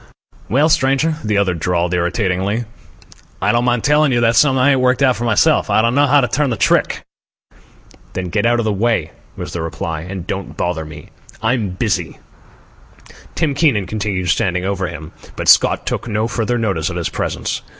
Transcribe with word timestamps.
"Well, 0.49 0.67
stranger," 0.67 1.17
the 1.23 1.37
other 1.37 1.53
drawled 1.53 1.93
irritatingly, 1.93 2.65
"I 3.39 3.51
don't 3.51 3.65
mind 3.65 3.83
telling 3.83 4.11
you 4.11 4.19
that's 4.21 4.39
something 4.39 4.57
I 4.57 4.71
ain't 4.71 4.79
worked 4.81 5.03
out 5.03 5.15
for 5.15 5.25
myself. 5.25 5.69
I 5.69 5.83
don't 5.83 5.93
know 5.93 6.07
how 6.07 6.21
to 6.21 6.27
turn 6.27 6.49
the 6.49 6.57
trick." 6.57 7.03
"Then 8.13 8.29
get 8.29 8.47
out 8.47 8.57
of 8.57 8.65
the 8.65 8.73
way," 8.73 9.11
was 9.37 9.53
the 9.53 9.61
reply, 9.61 10.01
"and 10.01 10.25
don't 10.25 10.57
bother 10.57 10.85
me. 10.85 11.09
I'm 11.43 11.69
busy." 11.77 12.17
Tim 13.35 13.53
Keenan 13.53 13.85
continued 13.85 14.29
standing 14.29 14.65
over 14.65 14.87
him, 14.87 15.11
but 15.35 15.47
Scott 15.47 15.85
took 15.85 16.07
no 16.07 16.27
further 16.27 16.57
notice 16.57 16.89
of 16.89 16.95
his 16.95 17.09
presence. 17.09 17.61